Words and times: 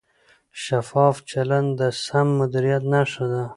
شفاف 0.63 1.15
چلند 1.29 1.69
د 1.79 1.81
سم 2.05 2.27
مدیریت 2.39 2.83
نښه 2.93 3.25
ده. 3.31 3.43